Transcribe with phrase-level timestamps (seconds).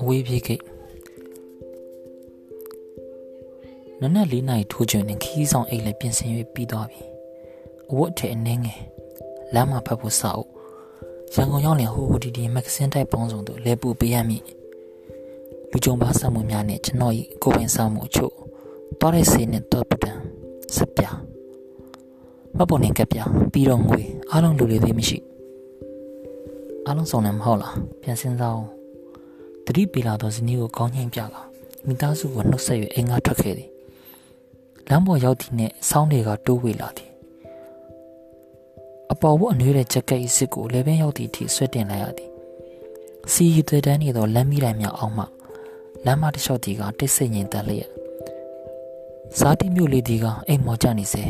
[0.00, 0.62] အဝေးပြေးကိတ်
[4.00, 7.02] နနက်၄နာရီထိုးချင်နေခီးဆောင်အိတ်လည်းပြင်ဆင်၍ပြီးသွားပြီ
[7.90, 8.80] အဝတ်ထဲအနှင်းငယ်
[9.54, 10.50] လမ်းမှာဖတ်ဖို့စာအုပ်
[11.34, 14.42] ရန်ကုန်ရောက်လင်ဟိုဟိုဒီဒီမဂ္ဂဇင်းတိုက်ပေါင်းစုံတို့လဲပူပေးရမည်
[15.70, 18.32] လူကြုံပါစမှုများနဲ့ကျွန်တော်၏ကိုယ်ပိုင်စာမှုအချို့
[19.00, 20.12] တောက်တဲ့စေနဲ့တော့ပဒံ
[20.76, 21.04] စပြ
[22.56, 23.18] မပေါ်နေကပြ
[23.52, 25.18] ပြီးတော့ငွေအားလုံးလူလေးသေးမရှိ
[26.86, 28.79] အားလုံးစုံလည်းမဟုတ်လားပြန်စင်းစားအောင်
[29.70, 31.36] တတိပီလာသောဇနီးကိုကောင်းငိမ့်ပြက
[31.86, 33.70] မိသားစုကိုနှုတ်ဆက်၍အိမ်ကထွက်ခဲ့သည်
[34.88, 37.10] လမ်းပေါ်ရောက်သည့်နှင့်ဆောင်းတွေကတိုးဝေလာသည်
[39.12, 42.30] အပေါ်ဘအနွေးတဲ့ဂျက်ကက်၏စစ်ကိုလည်းပင်ရောက်သည့်အထိဆွဲတင်လိုက်ရသည်
[43.32, 45.24] စီရီသွေးတန်းနေသောလမ်းမီးတိုင်များအောက်မှ
[46.04, 47.88] လမ်းမတစ်လျှောက်ဒီကတိတ်ဆိတ်ငြိမ်သက်လျက်
[49.38, 51.24] စားတိမြို့လေးဒီကအိမ်မော်ကြနေစေ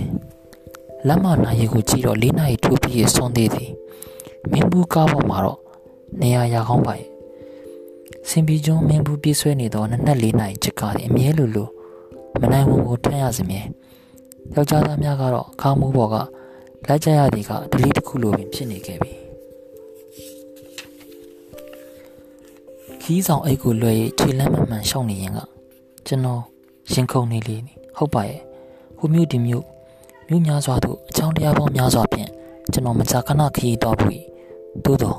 [1.06, 3.70] လမ်းမနာရီကိုကြည့်တော့၄နာရီထိုးပြီးဆွန်းသေးသည်
[4.50, 5.58] မင်းဘူးကားပေါ်မှာတော့
[6.20, 7.10] နေရာရကောင်းပါရဲ့
[8.28, 11.68] စင်ပီကျွန်းမင်းဘူးပြေးဆွဲနေသောနနက်၄နာရီချက်ကားသည်အမြဲလိုလို
[12.40, 13.60] မနိုင်ဝန်ကိုထမ်းရစမြဲ
[14.54, 16.16] ယောက်ျားသားများကတော့ခါမိုးပေါ်က
[16.88, 19.12] လိုက်ကြရသည်ကဒလီတစ်ခုလိုပင်ဖြစ်နေခဲ့ပြီ
[23.02, 25.38] ခီးဆောင်အိတ်ကိုလွှဲ၍ခြေလမ်းမမှန်ရှောင်းနေရင်က
[26.06, 26.42] ကျွန်တော်
[26.92, 27.56] ရင်ခုန်နေလေ
[27.96, 28.40] ဟုတ်ပါရဲ့
[28.98, 29.64] ဟိုမြို့ဒီမြို့
[30.28, 32.30] မြို့များစွာသို့အချောင်းတရားပေါင်းများစွာဖြင့်
[32.72, 34.18] ကျွန်တော်မကြာခဏခရီးတော်ပြီ
[34.84, 35.18] သို့တော့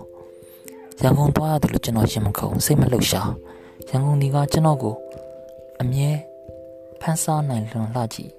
[1.04, 3.32] ရန်ကုန်သွားရတယ်လို့ကျွန်တော်ရင်မခုန်စိတ်မလှုပ်ရှား
[3.90, 4.96] ရန်ကုန်ဒီကကျွန်တော်ကို
[5.82, 6.10] အမြဲ
[7.02, 8.32] ဖန်ဆားနိုင်လွန်လှကြည့်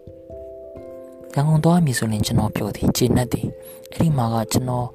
[1.34, 3.46] ရန်ကုန်သွားမည်ဆိုရင်ကျွန်တော်ပြောသည်ခြေနဲ့သည်
[3.90, 4.86] အဲ့ဒီမှာကကျွန်တော်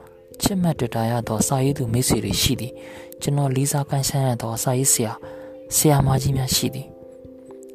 [0.42, 2.74] ချစ်မှတ်တွေ့တာရသောစာရေးသူမိတ်ဆွေတွေရှိသည်
[3.22, 5.14] ကျွန်တော်လေးစားကန်ဆန်းရသောစာရေးဆရာ
[5.76, 6.88] ဆရာမကြီးများရှိသည်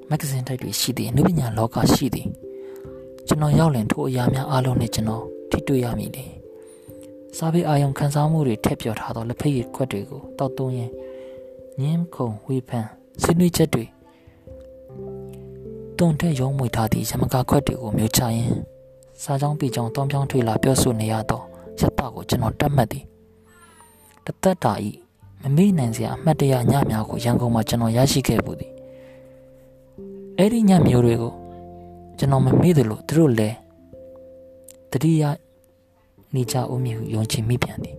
[0.09, 2.29] မဂ္ဂဇင်းတိုက်တွေရှိသည်အနုပညာလောကရှိသည်
[3.27, 6.25] ကျွန်တော်ရောက်လင်ထိုအရာများအားလုံးနဲ့ကျွန်တော်ထိတွေ့ရမည်လေ
[7.39, 10.91] စာပေအာယုံခန်းစားမှုတွေထည့်ပြောထားသောလက်ဖက်ရည်ခွက်တွေကိုတောက်သွင်းရင်
[11.81, 12.87] ညင်းခုံဝေဖန်
[13.23, 13.85] ဆွေးနွေးချက်တွေ
[15.99, 18.51] တုံတဲ့ရုံးမွေထားသည့်ရမကာခွက်တွေကိုမျိုးချရင်
[19.23, 21.41] စာကြောင်းပေကြောင်းတောင်းပြောင်းထွေလာပြောဆိုနေရသော
[21.81, 23.05] ရတကိုကျွန်တော်တတ်မှတ်သည်
[24.25, 24.89] တသက်တာဤ
[25.43, 28.73] မမေ့နိုင်စရာအမှတ်တရညများကိုရန်ကုန်မှာကျွန်တော်ရရှိခဲ့ပူသည်
[30.39, 31.33] အဲ့ဒီညမျိုးတွေကို
[32.19, 33.57] ကျွန်တော်မမေ့သလိုသူတို့လည်း
[34.91, 35.23] တတိယ
[36.35, 37.97] နေကြဦးမြဟုယုံကြည်မိပြန်သည်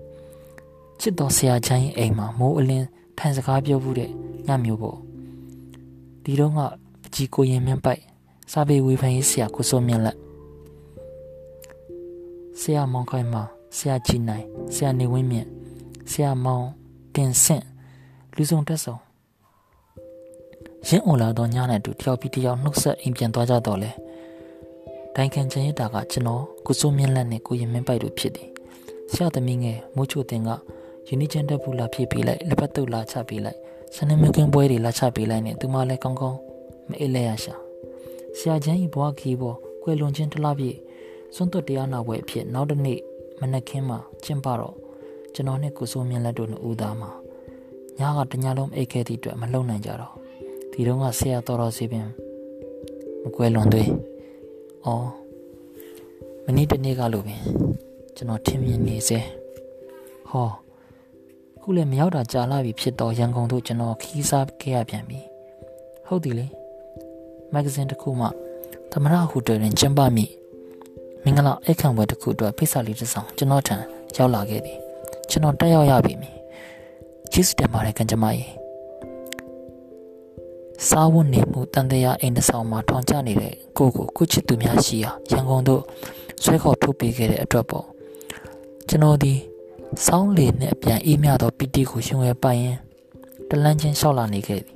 [1.00, 4.10] ချစ်တော်ဆရာချမ်းရဲ့အိမ်မှာမိုးအလင်းထိုင်စကားပြောမှုတဲ့
[4.48, 4.98] ညမျိုးပေါ့
[6.24, 6.60] ဒီတော့က
[7.02, 8.02] ပကြီးကိုရင်မြန့်ပိုက်
[8.52, 10.18] စာပေဝေဖန်ရေးဆရာကိုစိုးမြင့်လက်
[12.60, 13.44] ဆရာမောင်ခိုင်မှာ
[13.78, 15.48] ဆရာကြည်နိုင်ဆရာနေဝင်းမြင့်
[16.12, 16.66] ဆရာမောင်
[17.16, 17.64] တင်ဆင့်
[18.36, 19.02] လူစုံတက်ဆောင်
[20.88, 23.92] ရင်းအောင်လာတော့ညနဲ့တူတယောက်ပြီးတယောက်နှုတ်ဆက်အိမ်ပြန်သွားကြတော့လေ
[25.16, 28.50] တိုင်ခံချင်ရတာကကျွန်တော်ကိုစိုးမြင့်လက်နဲ့ကိုရင်မင်းပိုက်တို့ဖြစ်တယ်
[29.12, 30.50] ဆရာသမီးငယ်မိုးချိုတင်က
[31.08, 33.58] ယူနီချန်တက်ဘူးလာဖြစ်ပေးလိုက်လက်ပတ်တုပ်လာချပေးလိုက်
[33.96, 36.40] စနေမကင်းပွဲတွေလာချပေးလိုက်နဲ့သူမလည်းကောင်းကောင်း
[36.90, 37.56] မအေးလဲရရှာ
[38.38, 40.78] ဆရာချမ်းဤဘွားခီးပေါ်ကွယ်လွန်ခြင်းတလားပြည့်
[41.36, 43.00] စွန့်သွတ်တရားနာပွဲအဖြစ်နောက်တစ်နေ့
[43.40, 44.76] မနက်ခင်းမှာကျင့်ပတော့
[45.34, 47.12] ကျွန်တော်နဲ့ကိုစိုးမြင့်လက်တို့နှစ်ဦးသားမှာ
[48.00, 50.14] ညကတညလုံးအိတ်ခဲသည့်အတွက်မလုံနိုင်ကြတော့
[50.72, 52.08] ဒီတော့ကဆရာတော်တော်စီပင်
[53.22, 53.90] မကွယ်လွန်သေး။
[54.86, 55.08] အော်
[56.46, 57.42] မနေ့တနေ့ကလို့ပင်
[58.16, 59.20] ကျွန်တော်ထင်မြင်နေစေ။
[60.30, 60.50] ဟော
[61.62, 65.20] ခုလည်းမရောက်တာကြာလာပြီဖြစ်တော့ရန်ကုန်တို့ကျွန်တော်ခီးစားခဲ့ရပြန်ပြီ။
[66.08, 66.46] ဟုတ်တယ်လေ။
[67.54, 68.28] မဂ္ဂဇင်းတစ်ခုမှ
[68.92, 70.26] သမရဟိုတယ်တွင်ကျင်းပမိ
[71.24, 73.76] မင်္ဂလာအခမ်းပွဲတစ်ခုအတွက်ဖိတ်စာလေးတစ်စောင်ကျွန်တော်ထံ
[74.18, 74.78] ရောက်လာခဲ့သည်။
[75.30, 76.14] ကျွန်တော်တက်ရောက်ရပြီ။
[77.32, 78.52] ကျေးဇူးတင်ပါတယ်ကံကြမ္မာကြီး။
[80.88, 85.82] စားဝတ်နေမှုတန်တရားအိမ်တစ်ဆောင်မှာထောင်ကျနေတဲ့ကိုကိုကုချစ်သူများရှိရာရန်ကုန်သို့
[86.44, 87.86] ဆွဲခေါ်ထုတ်ပေးခဲ့တဲ့အတွက်ပေါ့
[88.88, 89.34] ကျွန်တော်ဒီ
[90.06, 92.78] စောင်းလေနဲ့အပြန်အေးမြသောပီတီကိုရှင်ဝဲပိုင်ရင်
[93.50, 94.76] တလန်းချင်းလျှောက်လာနေခဲ့သည်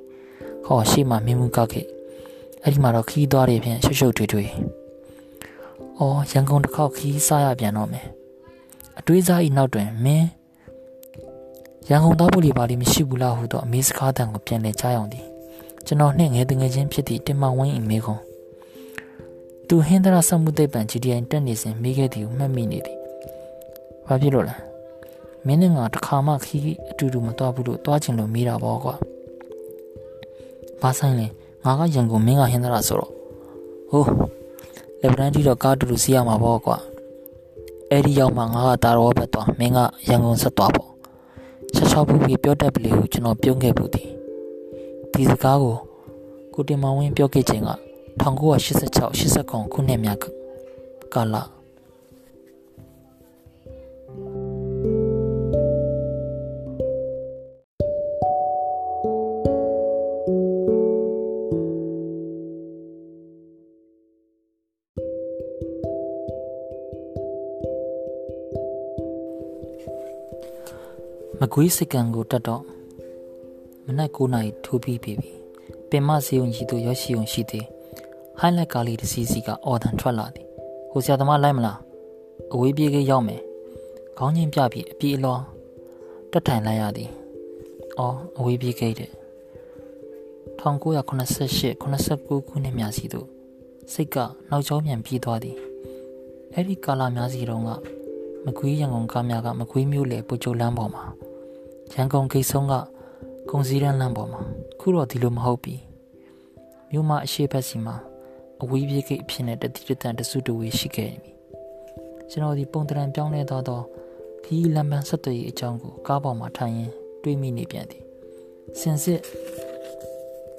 [0.65, 1.85] ဟောရှေ့မှာမင်းမူကခဲ့
[2.63, 4.51] အဲ့ဒီမှာတော့ခီးသွားတွေဖြင့်ရှုပ်ရှုပ်ထွေးထွေး
[5.99, 8.05] အော်ရန်ကုန်တစ်ခေါက်ခီးစားရပြန်တော့မယ်
[8.99, 10.27] အတွေးစားဤနောက်တွင်မင်း
[11.89, 15.26] ရန်ကုန်သားဖို့လီပါလီမရှိဘူးလားဟုတော့အမေစကားတန်ကိုပြန်လဲကြားအောင်သည်
[15.87, 18.21] ကျွန်တော်နှင့်ငယ်တငယ်ချင်းဖြစ်သည့်တင်မောင်ဝင်း၏မိခွန်း
[19.67, 22.97] သူဟင်္ဒရာစမှုသိပ္ပံ GDI တက်နေစဉ်မိခဲ့သည်ကိုမှတ်မိနေသည်
[24.07, 24.55] ဘာဖြစ်လို့လဲ
[25.45, 28.95] မင်းနဲ့ငါတစ်ခါမှခီးအတူတူမသွားဘူးလို့သွားချင်လို့မိတာပေါ့ကွာ
[30.81, 31.27] ဘာဆိုင်လဲ
[31.63, 33.11] ငါကရန်ကုန်မင်းကဟင်္ဒရာဆိုတော့
[33.89, 34.09] ဟိုး
[35.01, 36.77] လက်ဗရန်တီတော့ကားတူတူစီးရမှာပေါ့ကွာ
[37.89, 39.79] အဲ့ဒီရောက်မှငါကတာရောဘက်သွားမင်းက
[40.09, 40.89] ရန်ကုန်ဆက်သွားပေါ့
[41.75, 44.16] ချက်ချောက်ဘူးပြီးပြောတတ်ပလေကိုကျွန်တော်ပြုံးခဲ့ဘူးသည်
[45.17, 45.75] ဒီစကားကို
[46.53, 47.71] ကိုတင်မောင်ဝင်းပြောခဲ့ခြင်းက
[48.21, 49.03] 1986
[49.41, 50.17] 89ခုနှစ်များ
[51.13, 51.35] ကာလ
[71.39, 72.76] မကွေးစကံကိုတတ်တော့
[73.99, 75.13] နက်9နာရီထိုးပြီးပြီ
[75.89, 77.65] ပင်မစီုံကြီးတို့ရောက်ရှိုံရှိသည်
[78.39, 80.47] ဟိုင်းလိုက်ကားလေးတစ်စီးစီကအော်တန်ထွက်လာသည်
[80.91, 81.79] ဟိုဆရာသမားလိုက်မလား
[82.53, 83.41] အဝေးပြေးကရောက်မယ်
[84.17, 85.37] ခေါင်းချင်းပြပြီးအပြေးအလော
[86.31, 87.09] တက်ထိုင်လိုက်ရသည်
[87.97, 89.11] အော်အဝေးပြေးကိတ်တဲ့
[90.61, 93.27] 1988 89ခုနှစ်များစီသို့
[93.93, 94.17] စိတ်က
[94.49, 95.57] နောက်ကျောင်းပြန်ပြေးသွားသည်
[96.53, 97.71] အဲ့ဒီကာလာများစီတုန်းက
[98.45, 101.03] မကွေးရန်ကုန်ကားများကမကွေးမြို့လေပူချိုလမ်းပေါ်မှာ
[101.93, 102.73] ရန်ကုန်ဂိတ်ဆုံးက
[103.51, 104.41] ကုံစည်းရန်လမ်းပေါ်မှာ
[104.79, 105.75] ခုတော့ဒီလိုမဟုတ်ပြီ
[106.91, 107.95] မြို့မအရှိဘက်စီမှာ
[108.61, 111.31] အဝေးပြေးဂိတ်အဖြစ်နဲ့တတိတတန်တစုတဝေရှိခဲ့ပြီ
[112.29, 113.83] ကျွန်တော်ဒီပုံတရံပြောင်းလဲသွားတော့
[114.43, 116.91] ခီးလမ်းပန်းဆက်သွယ်ရေးအကြောင်းကိုကားပေါ်မှာထိုင်ရင်
[117.23, 118.03] တွေးမိနေပြန်သည်
[118.79, 119.21] စင်စစ်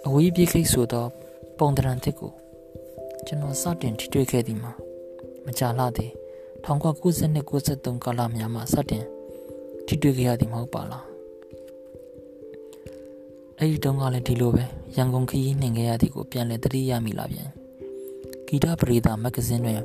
[0.06, 1.08] အဝေးပြေးခိတ်ဆိုတော့
[1.58, 2.32] ပုံတရံတစ်ကို
[3.26, 4.72] ကျွန်တော်စတင်ထိတွေ့ခဲ့သည်မှာ
[5.46, 6.12] မကြာလှသည်
[6.64, 9.04] 1992 93ကာလများမှာစတင်
[9.86, 11.07] ထိတွေ့ခဲ့ရသည်မဟုတ်ပါလား
[13.60, 14.64] အဲ့ဒီတုန်းကလည်းဒီလိုပဲ
[14.96, 17.48] ရန်ကုန်ခရီးနှင်ခဲ့ရသည်ကိုပြန်လည်သတိရမိလာပြန်
[18.46, 19.80] ဂီတပရိသမဂ္ဂဇင်းတွင်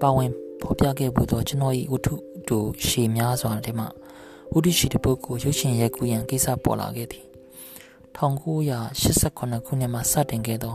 [0.00, 0.30] ပါဝင်
[0.62, 2.14] ဖော်ပြခဲ့ဖို့တော့ကျွန်တော်၏ဝတ္ထု
[2.48, 3.84] တို့ရှေများစွာထဲမှ
[4.52, 7.24] ဝတ္ထုရှိတဲ့ပုဂ္ဂိုလ်ရုပ်ရှင်ရိုက်ကူးရန်ကိစ္စပေါ်လာခဲ့သည်
[8.16, 10.74] 1988ခုနှစ်မှာစတင်ခဲ့သော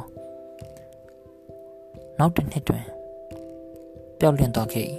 [2.20, 2.84] နောက်တစ်နှစ်တွင်
[4.20, 4.88] ပျောက်လွင့်သွားခဲ့၏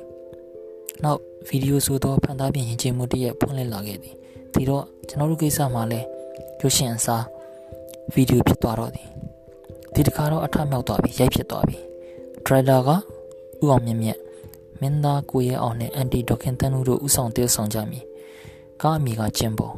[1.02, 4.14] နောက်ဗီဒီယိုဆိုသောဖန်သားပြင်ရင်ချင်းမှုတရက်ဖွင့်လှစ်လာခဲ့သည်
[4.52, 6.00] ဒီတော့ကျွန်တော်တို့ကိစ္စမှာလဲ
[6.60, 7.24] ရုပ်ရှင်အစား
[8.12, 9.08] ဗီဒီယိုဖြစ်သွားတော့သည်
[9.94, 11.78] ဒီတခါတော့အထမြောက်သွားပြီရိုက်ဖြစ်သွားပြီ
[12.46, 12.94] ဒရိုက်တာကဥ
[13.62, 14.18] အောင်မြင့်မြတ်
[14.80, 18.04] မင်းသားကိုရဲအောင်နဲ့အန်တီဒေါခင်တန်းတို့ဥဆောင်တည်ဆောင်ကြမည်
[18.82, 19.74] ကားအမိကကျင်းပေါ်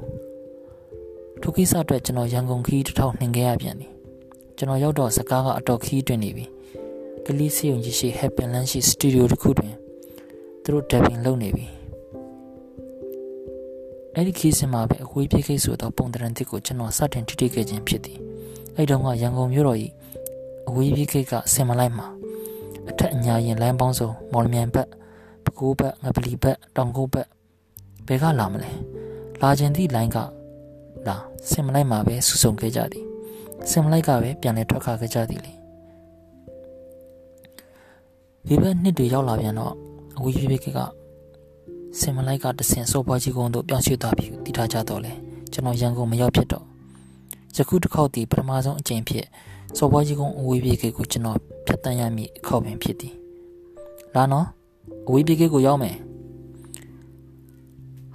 [1.40, 3.92] ထိုကိစ္စအတွက်ကျွန်တော်ရန်ကုန်ခီးတစ်ထောင်နှင်ခဲ့ရပြန်သည်
[4.56, 6.46] ကျွန်တော်ရောက်တော့စကားကအတော်ခီးတွင်နေပြီ
[7.26, 9.74] ကလေးစီယုံကြီးရှိ Happy Land ရှိစတူဒီယိုတစ်ခုတွင်
[10.62, 11.75] သူတို့ dubbing လုပ်နေပြီ
[14.18, 18.18] အဲ့ဒီခီးစင်မှာပဲအဝေးပြေးခိတ်ဆိုတော့ပုံတရံတစ်ကိုကျွန်တော်စတင်ထိထိခဲ့ခြင်းဖြစ်သည်
[18.76, 19.92] အဲ့တုန်းကရန်ကုန်မြို့တော်ကြီး
[20.68, 22.06] အဝေးပြေးခိတ်ကဆင်မလိုက်မှာ
[22.90, 24.88] အထက်အညာရင်လမ်းပေါင်းစုံမော်လမြိုင်ဘက်
[25.44, 27.28] ပကူဘက်ငပလီဘက်တောင်ကုတ်ဘက်
[28.06, 28.70] ဘယ်ကလာမလဲ
[29.42, 30.16] လာခြင်းသည့်လိုင်းက
[31.06, 31.16] လာ
[31.50, 33.04] ဆင်မလိုက်မှာပဲဆူဆုံခဲ့ကြသည်
[33.70, 35.52] ဆင်မလိုက်ကပဲပြန်လဲထွက်ခါခဲ့ကြသည်လေ
[38.46, 39.74] ဒီဘက်နှစ်တွေရောက်လာပြန်တော့
[40.18, 40.80] အဝေးပြေးပြေးက
[42.00, 45.12] ဆင်မလိုက်ကတဆင်စောပွားကြီးကုန်းတို့ပြောင်းရွှေ့သွားပြီးတည်ထားကြတော့လေ
[45.52, 46.64] ကျွန်တော်ရန်ကုန်မရောက်ဖြစ်တော့
[47.56, 49.26] ယခုတစ်ခေါက်တည်ပထမဆုံးအကြိမ်ဖြစ်
[49.76, 53.14] စောပွားကြီးကုန်းအဝေးပြေးကိကိုကျွန်တော်ဖြတ်တန်းရမည့်အခေါက်ပင်ဖြစ်သည်
[54.14, 54.46] လာနော်
[55.06, 55.96] အဝေးပြေးကိကိုရောက်မယ်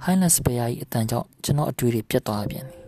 [0.02, 2.80] ဟိုင်းလက်စပယားကြီးအတန်ကြောင့်ကျွန်တော်အတွေ့တွေပြတ်သွားပြန်သည်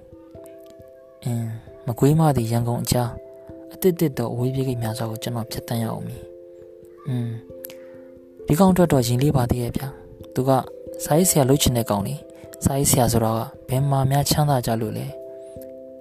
[1.25, 1.49] အင်း
[1.87, 3.05] မကွေးမသည်ရန်ကုန်အချာ
[3.73, 6.19] အတစ်တစ်တော့အဝေးပြေးကိများစွာကိုကျွန်တော်ဖြတ်တန်းရအောင်မီ
[7.09, 7.31] อืม
[8.47, 9.89] ဒီကောင်အတွက်တော့ရင်လေးပါသေးရဲ့ဗျာ
[10.35, 10.51] သူက
[11.03, 12.15] စာရေးဆရာလုပ်ချင်တဲ့ကောင်လေ
[12.65, 13.37] စာရေးဆရာဆိုတော့
[13.69, 15.07] ဘယ်မှာများချမ်းသာကြလို့လဲ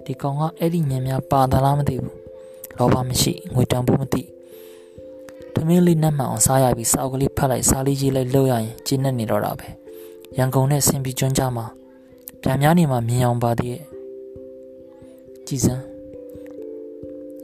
[0.04, 2.16] ဒီကောင်ကအဲ့ဒီမြန်များပါသလားမသိဘူး
[2.78, 4.22] လောဘမရှိငွေတန်ဖို့မသိ
[5.54, 9.68] သမင်းလေးနှက်မှန်အောင်စားရပြီးစာအုပ်ကလေးဖတ်လိုက်စားလေးကြီးလိုက်လှုပ်ရရင်ကျင်းနေနေတော့တာပဲ
[10.38, 11.66] ရန်ကုန်နဲ့ဆင်ပြီးကျွန်းကြမှာ
[12.42, 13.82] ပြန်များနေမှာမြင်အောင်ပါသေးရဲ့
[15.46, 15.82] ကြည်စမ်း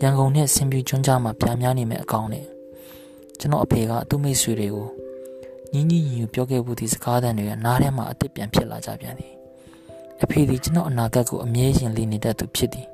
[0.02, 2.44] ရန်ကုန်နဲ့ဆင်ပြီးကျွန်းကြမှာပြန်များနေမဲ့အကောင်နဲ့
[3.38, 4.99] ကျွန်တော်အဖေကသူ့မိတ်ဆွေတွေကို
[5.72, 9.32] ညင်းညင်းညူပြောခဲ့ဖို့ဒီစကားသံတွေကနားထဲမှာအစ်စ်ပြန်ဖြစ်လာကြပြန်သည်
[10.22, 12.86] အဖေဒီကျွန်တော်အနာဂတ်ကိုအမြဲရှင်လေးနေတဲ့သူဖြစ်သည်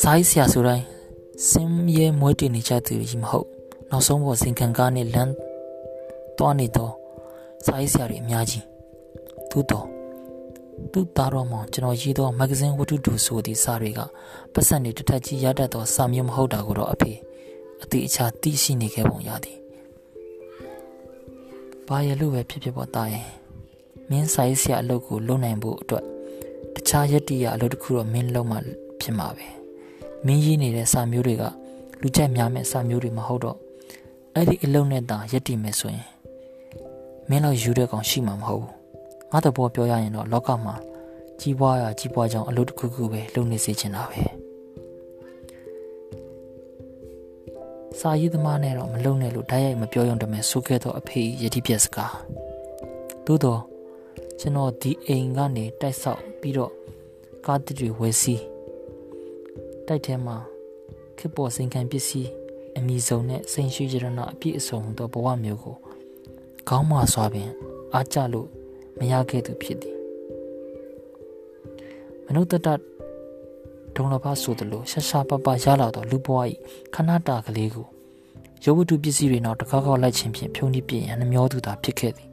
[0.00, 0.84] စားဆရာဆိုတိုင်း
[1.50, 3.48] စင်ရဲမွေးတည်နေကြသူကြီးမဟုတ်
[3.90, 5.32] နောက်ဆုံးပေါ်စင်ခံကားနဲ့လမ်း
[6.38, 6.92] သွားနေတော့
[7.64, 8.64] စားဆရာတွေအများကြီး
[9.50, 9.86] သူတော့
[10.92, 14.00] သူသားတော်မောင်ကျွန်တော်ရေးသောမဂ္ဂဇင်းဝတ္ထုတူဆိုသည့်စာတွေက
[14.52, 17.12] ပတ်စံနေတစ်ထက်ကြီးရတတ်သောစာမျိုးမဟုတ်တာကိုတော့အဖေ
[17.82, 19.63] အတိအချာသိရှိနေခဲ့ပုံရသည်
[21.88, 23.26] ဘာရလို့ပဲဖြစ်ဖြစ်ပေါ်သားရင်
[24.10, 26.04] မင်းဆိုင်ဆရာအလုပ်ကိုလုပ်နိုင်ဖို့အတွက်
[26.74, 28.58] တခြားယက်တီရအလုပ်တစ်ခုတော့မင်းလုပ်မှ
[29.00, 29.46] ဖြစ်မှာပဲ
[30.26, 31.44] မင်းရေးနေတဲ့စာမျိုးတွေက
[32.00, 33.56] လူကြိုက်များမဲ့စာမျိုးတွေမဟုတ်တော့
[34.34, 36.06] အဲ့ဒီအလုပ်နဲ့သာယက်တီမယ်ဆိုရင်
[37.28, 38.72] မင်းလောက်ယူတဲ့ကောင်ရှိမှာမဟုတ်ဘူး
[39.32, 40.74] ငါတဘောပြောရရင်တော့လောကမှာ
[41.40, 44.43] ကြီးပွားရကြီးပွားကြောင်အလုပ်တစ်ခုခုပဲလုပ်နေစေချင်တာပဲ
[48.00, 52.14] စာရေးသမားနဲ့တော့မလုံနဲ့လို့ဓာတ်ရိုက်မပြောရုံတမယ်ဆိုခဲ့တော့အဖေယတိပြက်စကား
[53.26, 53.60] သို့တော့
[54.40, 56.72] ကျွန်တော်ဒီအိမ်ကနေတိုက်ဆောက်ပြီးတော့
[57.46, 58.42] ကားတစ်တွေဝယ်စီး
[59.86, 60.36] တိုက်ထဲမှာ
[61.18, 62.30] ခစ်ပေါ်စိန်ခံပစ္စည်း
[62.78, 65.76] အမိစုံနဲ့စိန်ရှိကြရနာအပြည့်အစုံသောဘဝမျိုးကို
[66.68, 67.50] ခေါင်းမဆွာပင်
[67.94, 68.48] အားကြလို့
[68.98, 69.96] မရခဲ့သူဖြစ်သည်
[72.24, 72.68] မနုဿတ
[73.96, 76.38] ဒုံလဘဆိုသလိုရှာရှာပပရလာတော့လူဘဝ၏
[76.94, 77.86] ခဏတာကလေးကို
[78.64, 82.28] ရုပ်ဝတ္ထုပစ္စည်းတွေနောက်တကောက်ကောက်လိုက်ခြင်းဖြင့်ဖြုံးတိပြင်းရနှမျောသူသာဖြစ်ခဲ့သည်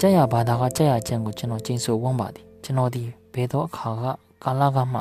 [0.00, 3.02] ကြက်ရဘာသာကကြက်ရကျန်ကိုကျွန်တော်ကျင်းဆိုဝန်းပါသည်ကျွန်တော်ဒီ
[3.34, 4.04] ဘယ်သောအခါက
[4.44, 5.00] ကာလကမှ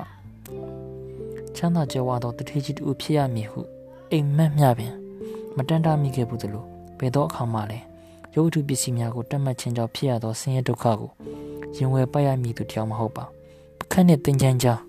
[1.55, 3.61] ချမ်းသာကြွယ်ဝသောတထေးကြီးတူဖြစ်ရမည်ဟု
[4.11, 4.93] အိမ်မက်မြပင်
[5.55, 6.65] မတန်တာမိခဲ့ဘူးသလို
[6.99, 7.85] ဘယ်သောအခါမှလည်း
[8.35, 11.11] ရုပ်ထုပစ္စည်းများကိုတတ်မှတ်ခြင်းကြောင့်ဖြစ်ရသောဆင်းရဲဒုက္ခကို
[11.77, 13.25] ရင်ဝယ်ပိုက်ရမည်သူတယောက်မဟုတ်ပါ
[13.97, 14.79] ပခက်နဲ့တင်ချမ်းကြား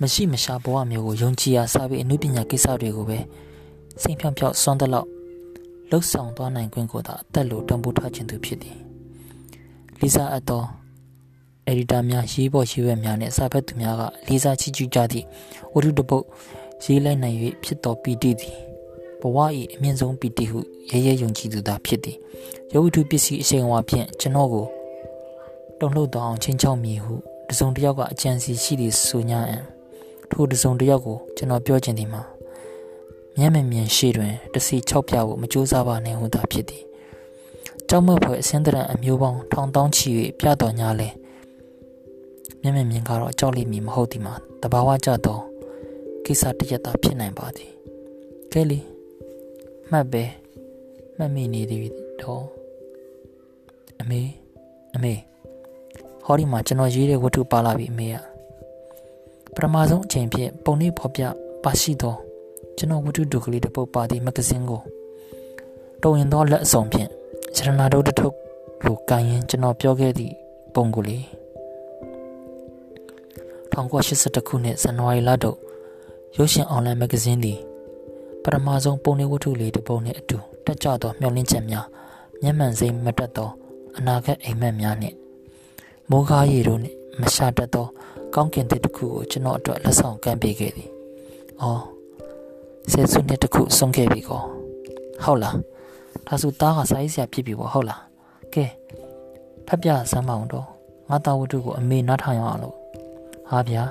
[0.00, 3.18] မရှိမရှာဘဝမျိုးကိုယုံကြည်ရာစာပေအနုပညာကိစ္စတွေကိုပဲ
[4.02, 5.08] စိတ်ဖြောင်ဖြောက်စွန့်တဲ့လောက်
[5.90, 8.76] လှုပ်ဆောင်သွားနိုင်ခွင့်ကိုသာအသက်လိုတံပိုးထားခြင်းသူဖြစ်သည်
[10.00, 10.66] လီဇာအတော်
[11.68, 15.26] အဒီတာများရေးပေါ်ရေးရွက်များနဲ့စာဖတ်သူများကလေးစားချီးကျူးကြသည့်
[15.74, 16.24] ဝတ္ထုတစ်ပုဒ်
[16.84, 18.67] ရေးလိုက်နိုင်၍ဖြစ်တော်ပီတိသည်
[19.20, 19.36] ဘဝ၏
[19.74, 20.58] အမြင့်ဆုံးပီတိဟု
[20.90, 22.16] ရဲရဲယုံကြည်သူသာဖြစ်သည်
[22.74, 24.66] ရုပ်ထုပစ္စည်းအရှိန်အဝါဖြင့်ကျွန်တော်ကို
[25.80, 27.14] တုံ့လှုပ်တော်အောင်ချင်းချောက်မိဟု
[27.48, 29.58] တစုံတစ်ယောက်ကအကြံစီရှိသည်ဆိုညာအံ
[30.30, 32.22] ထိုတစုံတစ်ယောက်ကိုကျွန်တော်ပြောချင်သည်မှာ
[33.38, 36.82] မျက်မမြင်ရှိတွင်တစီ၆ပြဖို့မကြိုးစားပါနဲ့ဟုသာဖြစ်သည်
[37.88, 40.08] ကြောက်မက်ဖွယ်အစင်းတရံအမျိုးပေါင်းထောင်တောင်းချီ၍
[40.38, 41.08] ပြတော်ညာလဲ
[42.62, 45.42] မျက်မမြင်ကတော့ကြောက်လိမ့်မည်မဟုတ်သည်မှာတဘာဝကြတော့
[46.24, 47.70] ကိစ္စတရက်တာဖြစ်နိုင်ပါသည်
[48.52, 48.80] ကဲလီ
[49.90, 50.24] မှတ်ပဲ
[51.16, 51.82] မှတ်မိနေသည်
[52.20, 52.44] တော့
[54.00, 54.20] အမေ
[54.94, 55.14] အမေ
[56.24, 58.16] ဟောဒီမှာကျွန်တော်ရေးတဲ့ဝတ္ထုပါလာပြီအမေက
[59.54, 61.22] ပထမဆုံးအချိန်ဖြင့်ပုံနှိပ်ဖော်ပြ
[61.64, 62.14] ပါရှိသော
[62.76, 64.82] ကျွန်တော်ဝတ္ထုဒုကလေးတစ်ပုဒ်ပါသည့်မဂဇင်းကို
[66.02, 67.08] တုံရင်သောလက်အစုံဖြင့်
[67.56, 68.34] ရတနာတို့တထုပ်
[68.84, 70.34] လိုကန်ရင်ကျွန်တော်ပြောခဲ့သည့်
[70.74, 71.18] ပုံကိုလေ
[73.72, 75.56] 1982ခုနှစ်ဇန်နဝါရီလတို့
[76.36, 77.67] ရုပ်ရှင်အွန်လိုင်းမဂဇင်းသည်ပ
[78.54, 81.86] ထမဆုံးပုံနေဝတ္ထုလေးတစ်ပုဒ်နှင့်အတူတက်ကြသောမျှော်လင့်ချက်များ
[82.42, 83.50] မျက်မှန်စိမ့်မတက်သော
[83.96, 85.16] အနာဂတ်အိမ်မက်များနှင့်
[86.10, 87.86] မိုးကားရည်တို့နှင့်မရှာတတ်သော
[88.34, 90.90] ကောင်းကင်တစ်ခုကိုကျွန်တော်အတွက်လက်ဆောင်ကမ်းပေးခဲ့သည်။
[91.60, 91.82] အော်
[92.92, 94.42] ဆယ်စုနှစ်တစ်ခုဆုံးခဲ့ပြီကော။
[95.24, 95.56] ဟုတ်လား။
[96.26, 98.00] ဒါဆိုသားကစာရေးဆရာဖြစ်ပြီပေါ့ဟုတ်လား။
[98.54, 98.64] ကဲ
[99.66, 100.66] ဖက်ပြစမ်းမအောင်တော့
[101.08, 102.76] ငါသားဝတ္ထုကိုအမေနားထောင်ရအောင်လို့။
[103.50, 103.84] ဟာဗျာ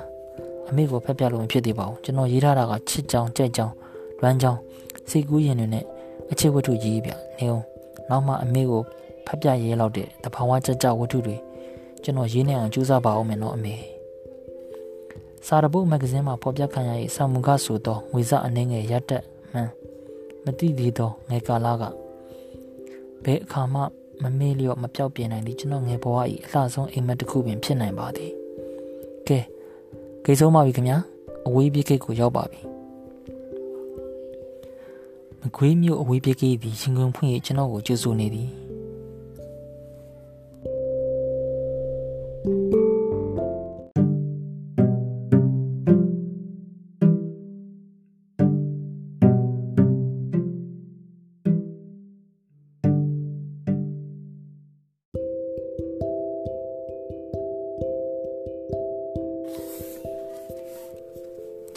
[0.68, 3.72] အမေကိုဖက်ပြလို့မဖြစ်သေးပါဘူး။ကျွန်တော်ရေးထားတာကချစ်ကြောင်ကြိုက်ကြောင်
[4.22, 4.58] လွမ်းကြောင်
[5.10, 5.84] စိတ်ကူးရင်တွေနဲ့
[6.30, 7.64] အချစ်ဝတ္ထုရေးပြနေအောင်
[8.10, 8.82] နောက်မှအမေကို
[9.26, 11.36] ဖက်ပြရေးလောက်တဲ့တဘာဝကြကြဝတ္ထုတွေ
[12.02, 13.74] ကျွန်တော်ရေးနေအောင်ကြိုးစားပါအောင်မယ်နော်အမေ
[15.46, 19.22] စာရပုတ်မဂ္ဂဇင်းမှာဖော်ပြခံရ၏စာမူကဆိုသောငွေစအနှင်းငယ်ရက်တက်
[19.52, 19.70] မှန်
[20.44, 21.82] မတိသေးသောငယ်ကာလက
[23.24, 23.80] ဘယ်အခါမှ
[24.22, 28.32] မမေ့လျော့မပြောက်ပြနိုင်သည့်ကျွန်တော်ငယ်ဘဝ၏အလှဆုံးအိမ်မက်တစ်ခုပင်ဖြစ်နိုင်ပါသည်
[29.28, 29.38] ကဲ
[30.24, 30.98] ဂိတ်ဆုံးပါပြီခင်ဗျာ
[31.46, 32.60] အဝေးပြေးဂိတ်ကိုရောက်ပါပြီ
[35.42, 38.50] မကွေးမြို့အဝေးပြေးဂိတ်သည်ရှင်ကုန်ဖွင့်၍ကျွန်တော်ကိုကြိုဆိုနေသည်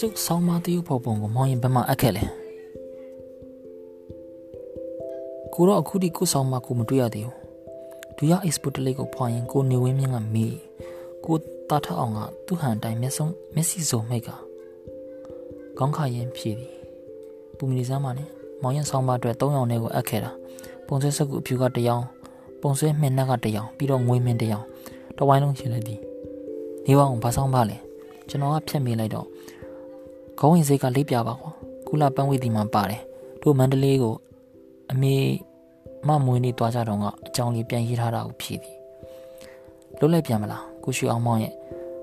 [0.03, 2.40] ကျုပ်ဆောင်းမတရုပ်ဖော်ပုံကိုမောင်ရင်ဘယ်မှာအပ်ခဲ့လဲ
[5.61, 7.35] ကိုတော့အခုဒီကိုဆောင်းမကိုမတွေ့ရသေးဘူး
[8.17, 10.55] ဒူရ export လေးကိုဖွာရင်ကိုနေဝင်းမြင့်ကမေး
[11.25, 11.35] ကို
[11.69, 13.25] တာထအောင်ကသူ့ဟန်တိုင်းမျက်စုံ
[13.55, 14.29] မျက်စိစုံမိတ်က
[15.77, 16.73] ခေါင်းခါရင်ဖြည်သည်
[17.57, 18.27] ပူမီနေစမ်းပါနဲ့
[18.61, 20.31] မောင်ရင်ဆောင်းမအတွက်၃ရောင်နဲ့ကိုအပ်ခဲ့တာ
[20.87, 22.03] ပုံဆွဲစက်ကူအဖြူကတစ်ရောင်
[22.61, 24.65] ပုံဆွဲမှင်နှက်ကတစ်ရောင်ပြီးတော့ငွေမင်းတစ်ရောင်
[25.17, 25.99] တဝိုင်းလုံးရှင်လိုက်သည်
[26.85, 27.77] နေပါအောင်ဘာဆောင်ပါလဲ
[28.29, 29.27] ကျွန်တော်ကဖြတ်မိလိုက်တော့
[30.39, 31.51] ခေါင်းဝင်စိတ်ကလိပ်ပြပါကွာ
[31.87, 33.01] ကုလပန်းဝေးဒီမှာပါတယ်
[33.41, 34.15] တို့မန္တလေးကို
[34.91, 35.15] အမေ
[36.07, 38.77] မမွေးနေသွားကြတော့ကအကြောင်းလေးပြန်ရေးထားတာကိုဖြည့်သည်
[39.99, 41.53] လွတ်လိုက်ပြန်မလားကိုရွှေအောင်မောင်ရဲ့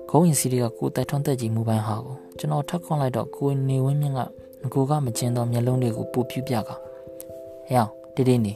[0.09, 6.77] ခေါင်းဝင်စီတွေကကိုတက်ထွန်းတက်ကြီးမူပိုင်းဟာကိုကျွန်တော်ထပ်ခွန်လိုက်တော့ကိုနေဝင်းမြင့်ကငကိုကမကျင်းတော့မျက်လုံးတွေကိုပူပြပြကဟဲ့
[7.71, 8.53] အောင်တိတိနေ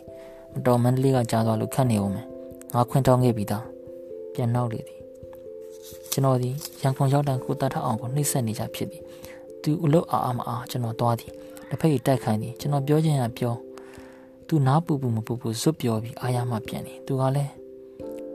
[0.53, 2.25] မတော်မန္တလေးကကြားသွားလို့ခတ်နေအောင်မယ်
[2.73, 3.63] ငါခွင့်တောင်းခဲ့ပြီးသား
[4.33, 4.99] ပြန်နောက်လေသည်
[6.11, 6.49] ကျွန်တော်ဒီ
[6.81, 9.01] ရန်ကုန်ရောက်တန်ကိုတတ်ထအောင်ကိုနှိမ့်ဆက်နေကြဖြစ်သည်
[9.61, 11.31] သူအလုတ်အာအာမအားကျွန်တော်သွားသည်
[11.69, 13.53] တစ်ဖက်တိုက်ခိုင်းသည်ကျွန်တော်ပြောချင်ရပြော
[14.47, 17.51] သူနားပူပူမပူပူဇွတ်ပြောပြီးအာရမပြန်သည်သူကလည်း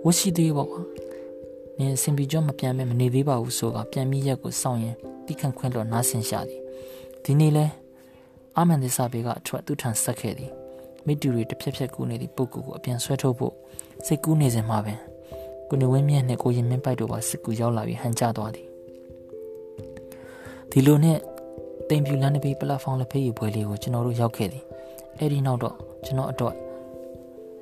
[0.05, 0.81] ဝရှိသေးပေါ့ကွာ
[1.79, 4.97] နင်စင်ပီကျော်မပြန်မဲမနေသေးပါဘူးဆိုကပြန်ပြီးရက်ကိုစောင့်ရင်
[5.27, 6.61] တိခန့်ခွင့်တော့နားဆင်ရှာသည်
[7.25, 7.67] ဒီနေ့လဲ
[8.57, 10.51] အာမန်သစ္စာဘေကအထွက်သူထန်ဆက်ခဲ့သည်
[11.07, 13.55] မိတူတွေတစ်ဖြက်ဖြက်ကူးနေသည့်ပုဂ္ဂိုလ်ကိုအပြန်ဆွဲထုတ်ဖို့
[14.07, 14.99] စိတ်ကူးနေစဉ်မှာပင်
[15.69, 18.67] ကိုနေဝင်းမြင့်နဲ့ကိုရင်မင်းပိုက်တို့ပါစစ်ကူရောက်လာပြီးဟန်ကြသွားသည်
[20.71, 21.19] ဒီလိုနဲ့
[21.89, 24.65] တိမ်ပြူလမ်းတစ်ပေပလက်ဖောင်းလက်ဖေးရပွဲလေးကိုကျွန်တော်တို့ရောက်ခဲ့သည်
[25.19, 26.57] အဲ့ဒီနောက်တော့ ကျွန်တော်အတွက်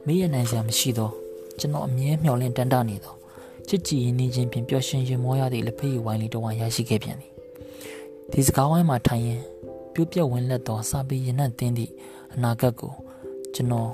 [0.07, 1.13] မေးရနိုင်စရာမရှိတော့
[1.59, 3.17] ကျွန်တော်အမြဲမျှော်လင့်တန်တာနေတော့
[3.69, 7.33] ချစ်ကြည်ရင်းနှီးခြင်းဖြင့်ပျော်ရွှင်ရင်မောရသည့်လက်ဖေးရဝိုင်းလေးတစ်ဝိုင်းရရှိခဲ့ပြန်သည်
[8.33, 9.41] ဒီစကားဝိုင်းမှာထိုင်ရင်
[9.93, 11.93] ပြုတ်ပြက်ဝင်လက်သောစာပေရင်နှံ့တင်းသည့်
[12.33, 12.93] အအနာဂတ်ကို
[13.55, 13.91] ကျွန်တော်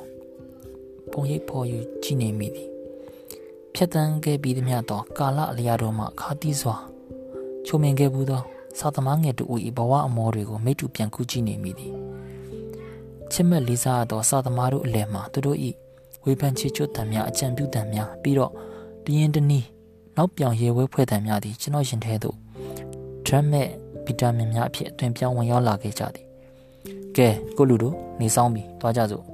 [1.10, 2.68] ပုံရိပ်ဖော်ယူကြည့်နေမိသည်
[3.74, 6.76] ဖြတ်တန်းခဲ့ပြီးသည်များသော ကာလအလျာတော်မှခါတီးစွာ
[7.66, 8.42] ချုံမြင်ခဲ့ဘူးသော
[8.78, 9.44] စာသမားငယ်တူ၏
[9.76, 12.11] ဘဝအမောတွေကိုမိတူပြန်ကူးကြည့်နေမိသည်
[13.32, 15.58] ချစ်မက်လေးစားသောစာသမားတို့အလယ်မှာသူတို့၏
[16.24, 18.52] ဝေဖန်ချေချွတ်တံများအကြံပြုတံများပြီးတော့
[19.04, 19.66] တရင်တနည်း
[20.16, 22.36] နောက်ပြောင်ရေဝဲဖွဲ့တံများသည်ကျွန်တော်ရင်ထဲသို့
[23.26, 23.68] ဒရမ်မဲ့
[24.04, 26.26] ဗီတာမင်များအဖြစ်အသွင်ပြောင်းဝင်ရောက်လာခဲ့ကြသည်
[27.16, 29.24] ကဲကိုလူတို့နေဆောင်ပြီတွားကြစို့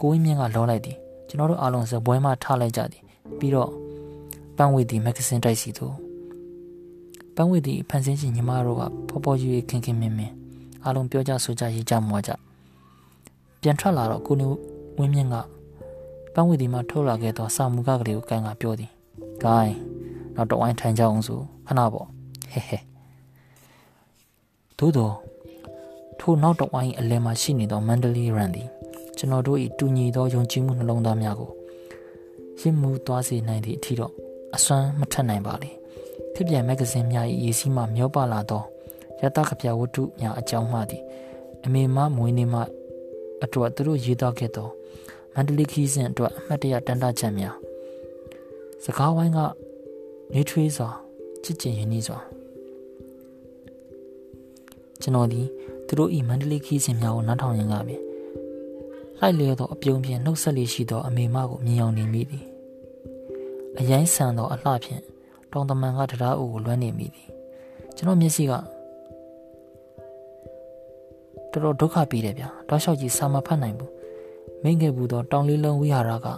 [0.00, 0.96] ကိုဝင်းမြင့်ကလောလိုက်သည်
[1.28, 3.02] ကျွန်တော်တို့အားလုံးစပွဲမှထားလိုက်ကြသည်
[3.38, 3.70] ပြီးတော့
[4.56, 5.94] ပန်းဝေသည်မဂ္ဂဇင်းတိုက်စီသို့
[7.36, 10.34] ပန်းဝေသည်ဖန်ဆင်းရှင်ညီမတို့ကဖော်ဖော်ရွေ့ခင်ခင်မင်းမင်း
[10.84, 12.32] အားလုံးပြောကြဆိုကြရေးကြမွားကြ
[13.62, 14.46] ပြန်ထွက်လာတော့ကိုနေ
[14.98, 15.36] ဝင်းမြင့်က
[16.34, 18.90] ပန်းဝေသည်မှထုတ်လာခဲ့သောစာမူကကလေးကိုကန်ကပြောသည်
[19.42, 19.74] ဂိုင်း
[20.34, 22.06] နောက်တော့ဝိုင်းထိုင်ကြအောင်ဆိုခဏပေါ့
[22.52, 22.78] ဟဲဟဲ
[24.78, 25.14] သို့တော့
[26.20, 28.68] ထိုနောက်တော့ဝိုင်းအလဲမှာရှိနေသောမန္တလေးရန်သည်
[29.18, 31.50] ကျွန်တော်တို့၏တူညီသောယုံကြည်မှုနှလုံးသားများကို
[32.60, 34.12] ရင့်မှုသွားစေနိုင်သည့်အထိတော့
[34.56, 35.70] အစွမ်းမထက်နိုင်ပါလေ
[36.34, 38.62] ဖြစ်ပြန်မဂ္ဂဇင်းများ၏ရေးစည်းမှမျောပါလာသော
[39.20, 41.02] ရတကပြဝတ္ထုများအကြောင်းမှသည်
[41.64, 42.60] အမေမမွေးနေမှ
[43.44, 44.68] အတွက်သူတို့ရေးသားခဲ့သော
[45.34, 47.54] မန္တလေးခီးစဉ်အတွက်အမှတ်တရတန်တချက်များ
[48.84, 49.38] စကားဝိုင်းက
[50.34, 50.88] နေထွေးစွာ
[51.44, 52.18] ချစ်ကျင်ရင်းနှီးစွာ
[55.02, 55.42] ကျွန်တော်ဒီ
[55.86, 58.00] သူတို့ဤမန္တလေးခီးစဉ်များကိုနားထောင်ရင်းကပင်
[59.18, 62.44] လိုက်လျောသောအပြုံးဖြင့်နှုတ်ဆက်လေးရှိသောအမေမကိုမြင်အောင်နေမိသည်
[63.78, 65.02] အရင်ဆန်သောအလှဖြင့်
[65.52, 67.28] တောင်တမန်ကတရားအုပ်ကိုလွှမ်းနေမိသည်
[67.96, 68.52] ကျွန်တော်မျက်စိက
[71.52, 73.92] တော်တော်ဒုက္ခပြီးတယ်ဗျာတောက်လျှောက်ကြီးစာမဖတ်နိုင်ဘူး
[74.62, 76.28] မိငယ်ဘူးသောတောင်လေးလုံးဝိဟာရက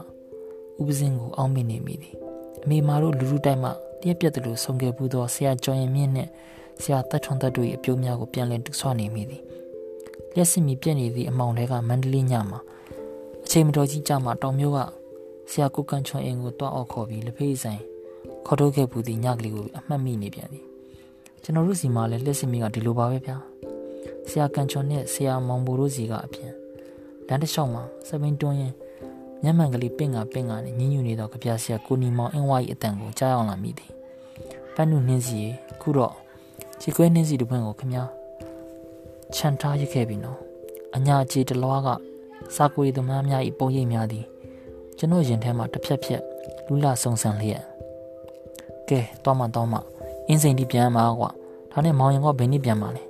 [0.81, 2.15] ဥပစင်းကိုအောင်းမိနေမိသည်
[2.63, 3.73] အမေမာတို့လူလူတိုက်မှတ
[4.07, 6.29] ရက်ပြက်တယ်လို့ဆုံးခဲ့ဘူးသောဆရာကျော်ရင်မြင့်နဲ့
[6.83, 9.43] ဆရာတက်ထွန်တက်တို့၏အပြိုးများကိုပြန်လည်တူဆွနေမိသည်
[10.35, 12.61] လျက်စစ်မီပြက်နေသည့်အမောင်တွေကမန္တလေးညမှာ
[13.45, 14.79] အချိန်မတော်ကြီးကြမှာတောင်မျိုးက
[15.51, 17.81] ဆရာကိုကန်ချွန်အင်ကိုတွားအော်ခေါ်ပြီးလက်ဖေးဆိုင်
[18.47, 20.65] ခေါ်ထုတ်ခဲ့ဘူးသည့်ညကလေးကိုအမှတ်မိနေပြန်သည်
[21.43, 23.37] ကျွန်တော်တို့စီမှာလည်းလက်စစ်မီကဒီလိုပါပဲဗျာ
[24.29, 26.53] ဆရာကန်ချွန်နဲ့ဆရာမောင်ဘိုတို့စီကအပြင်
[27.29, 28.73] လမ်းတစ်လျှောက်မှာစပင်းတွန်းရင်
[29.43, 33.91] မျက်မှန်ကလေးပင့်ကပင့်ကနဲ့ညှဉ်းညူနေတော့ကြပြဆရာကိုနီမောင်အင်းဝါကြီးအတန်ကိုကြားအောင်လာမိသည်
[34.75, 35.41] ပန်းနုနှင်းစီ
[35.81, 36.15] ခုတော့
[36.81, 37.95] ခြေခွဲနှင်းစီတစ်ပွင့်ကိုခမ
[39.35, 40.39] ချန်ထားရခဲ့ပြီနော်
[40.97, 41.89] အညာကြေတလွားက
[42.57, 44.25] စာကွေသမားများ၏ပုံရိပ်များသည်
[44.99, 46.23] ကျွန်တော်ရင်ထဲမှာတစ်ဖြက်ဖြက်
[46.67, 47.63] လူလာဆုံဆန်လျက်
[48.89, 49.79] ကဲတော့မှတော့မှ
[50.29, 51.31] အင်းစိန်ဒီပြန်မှာကွာ
[51.73, 53.03] ဒါနဲ့မောင်ရင်ကဘယ်နည်းပြန်မှာလဲ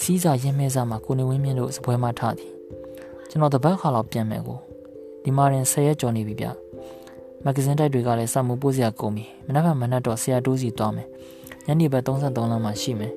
[0.00, 2.50] စီးစာရင်းမဲစာမှာကိုနေဝင်းမြင့်တို့စပွဲမှာထားသည်
[3.30, 4.58] ကျွန်တော်တပတ်ခါလောက်ပြန်မယ်ကို
[5.22, 6.46] ဒီမှာရင်10ရက်ကျော်နေပြီဗျ
[7.44, 11.08] မဂ္ဂဇင်းတိုက်တွေကလည်းစာမှုပို့စရာကုန်ပြီမနက်ဖြန်မနက်တော့ဆရာတိုးစီသွားမယ်
[11.66, 13.12] ညနေဘက်33လမ်းမှာရှိမယ်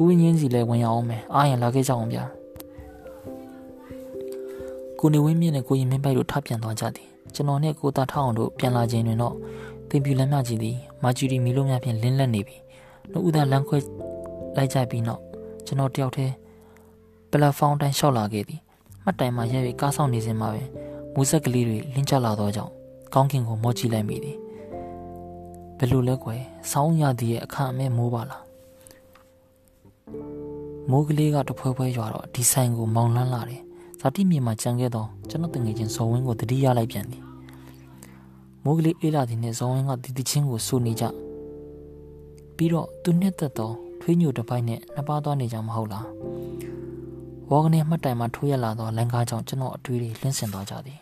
[0.00, 2.24] ဦးငင်းစီလည်းဝင်ရအောင်မယ်အားရင်လာခဲ့ကြအောင်ဗျာ
[4.98, 9.34] ကိုနေဝင်းမြင့်နဲ့ကိုရင်မင်းပိုက်တို့ထပြန်သွားကြသည်ကျွန်တော်နဲ့ကိုသားထောင်းတို့ပြန်လာခြင်းတွင်တော့
[9.90, 12.56] တင်ပြူလမ်းမြကြီးသည်မာဂျူရီမီလိုများဖြင့်လင်းလက်နေပြီ
[13.10, 13.78] နှုတ်ဦးသားလမ်းခွဲ
[14.56, 15.27] လိုက်ကြပြီးနောက်
[15.68, 16.34] ကျွန်တော်တယောက်တည်း
[17.30, 18.60] ပလက်ဖောင်းတိုင်းလျှောက်လာခဲ့သည်
[19.04, 20.62] မှတ်တိုင်မှာရဲ၍ကားဆောင်နေစဉ်မှာပဲ
[21.14, 22.72] မူးဆက်ကလေးတွေလင်းကျလာသောကြောင့်
[23.14, 24.36] ကောင်းကင်ကိုမော့ကြည့်လိုက်မိသည်
[25.78, 28.42] ဘယ်လိုလဲကွယ်ဆောင်းရသည်ရဲ့အခါအမဲမိုးပါလား
[30.90, 33.62] မိုးကလေးကတဖွဲဖွဲရွာတော့ဒီဆိုင်ကိုမောင်းလန်းလာတယ်
[34.00, 37.22] ဇာတိမြေမှာကြံခဲ့တော့ကျွန်တော်တငယ်ချင်းဇော်ဝင်းကိုတတိယလိုက်ပြန်သည်
[38.64, 41.04] မိုးကလေးအေးလာသည်နဲ့ဇော်ဝင်းကတီတီချင်းကိုစိုးနေကြ
[42.56, 46.06] ပြီးတော့သူနှစ်သက်တော့ ထွေးညိုတစ်ပိုက်နဲ့နှစ်ပါးသွားနေကြမဟုတ်လား
[47.50, 51.00] ဝေါကနေမှတ်တိုင်မှာထိုးရလာသောလန်ကားကြောင့်ကျွန်တော်အတွေ့အထိလင်းဆင်သွားကြသည်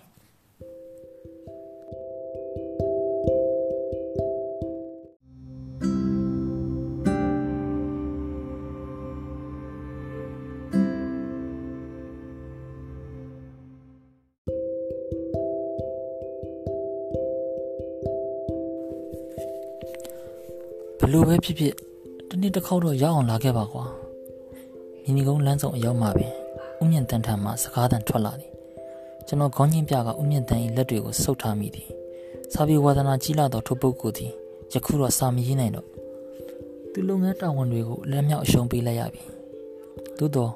[21.12, 21.85] လိုပဲဖြစ်ဖြစ်
[22.30, 23.84] တနေ့တစ်ခေါက်တော့ရောက်အောင်လာခဲ့ပါကွာ
[25.02, 26.32] မြင်းဒီကုန်းလမ်းဆောင်အရောက်မှပင်
[26.80, 28.52] ဥမြင့်တန်ထန်မှစကားတန်ထွက်လာသည်
[29.26, 31.88] ကျွန်တော်ခေါင်းချင်းပြကဥမြင့်တန်၏လက်တွေကိုဆုပ်ထားမိသည်
[32.52, 34.32] စာပြေဝါဒနာကြီးလာသောထိုပုဂ္ဂိုလ်သည်
[34.72, 35.86] ယခုတော့စာမရေးနိုင်တော့
[36.92, 39.22] သူလုပ်ငန်းတာဝန်တွေကိုလက်မြောက်အရှုံးပေးလိုက်ရပြီ
[40.18, 40.52] သို့တော့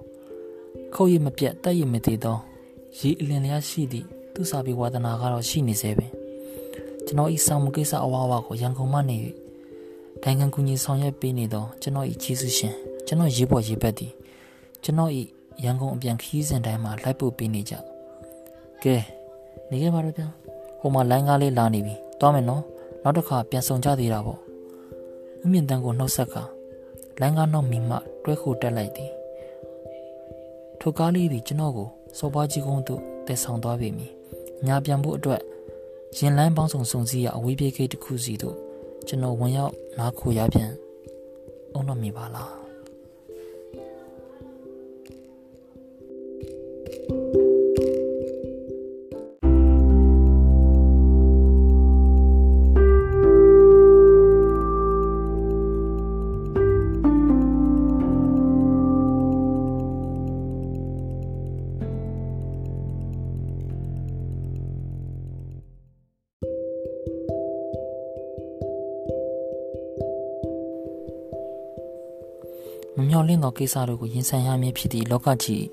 [0.94, 2.36] ခုတ်ရမပြတ်တက်ရမသေးသော
[2.98, 6.12] ရေအလင်းလျားရှိသည့်သူစာပြေဝါဒနာကတော့ရှိနေသေးပင်
[7.06, 9.16] ကျွန်တော်ဤစာမှုကိစ္စအဝါဝါကိုရန်ကုန်မှနေ၍
[10.24, 12.74] နိုင်ငံကူညီဆောင်ရွက်ပေးနေသောကျွန်တော်၏ကျေးဇူးရှင်
[13.06, 14.12] ကျွန်တော်ရေးပေါ်ရေးဘက်သည်
[14.84, 15.10] ကျွန်တော်၏
[15.64, 17.74] ရန်ကုန်အပြန်ခီးစဉ်တိုင်းမှာလိုက်ပို့ပေးနေကြ
[18.82, 18.96] ကဲ
[19.70, 20.28] နေခဲ့ပါတော့ဗျာ
[20.80, 22.62] ဟိုမှာလိုင်းကားလေးလာနေပြီသွားမယ်နော်
[23.02, 24.38] နောက်တစ်ခါပြန်ဆောင်ကြသေးတာပေါ့
[25.42, 26.36] ဥမြင့်တန်းကိုနှုတ်ဆက်က
[27.20, 29.10] လိုင်းကားနောက်မိမှတွဲခိုတက်လိုက်သည်
[30.80, 34.12] ထိုကားလေးသည်ကျွန်တော်ကိုစောပွားကြီးကုန်းသို့တည်ဆောင်သွားပေမည်
[34.66, 35.40] ညာပြန်ဖို့အတွက်
[36.18, 38.56] ရင်လန်းပေါင်းစုံစုံစည်းရအဝေးပြေးဂိတ်တစ်ခုစီသို့
[39.06, 40.70] ကျွန်တော်ဝင်ရောက်နားခိုရပြန်
[41.72, 42.69] အောင်တော့မိပါလား
[73.50, 75.66] သောကိစ္စတို့ကိုရင်ဆိုင်ရမည်ဖြစ်သည့်လောကကြီး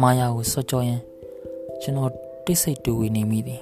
[0.00, 1.02] မာယာကိုစောကြောရင်း
[1.82, 2.10] ကျွန်တော်
[2.44, 3.60] တိတ်ဆိတ်တူဝေနေမိသည်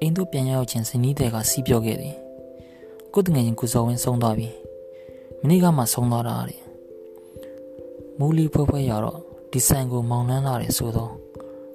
[0.00, 2.16] အိမ်သို့ပြန်ရောက်ခြင်းဇနီးတဲ့ကစီးပြောခဲ့သည်
[3.12, 4.48] ကိုတငယ်ချင်းကိုစောဝင်းဆုံးသွားပြီ
[5.40, 6.60] မနေ့ကမှဆုံးသွားတာတဲ့
[8.18, 9.18] မူလီဖွဲဖွဲရတော့
[9.52, 11.12] ဒီဆိုင်ကိုမောင်နှမ်းလာတယ်ဆိုတော့